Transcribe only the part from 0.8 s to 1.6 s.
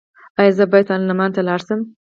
پارلمان ته لاړ